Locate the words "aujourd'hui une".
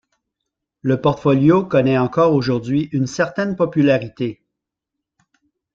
2.33-3.05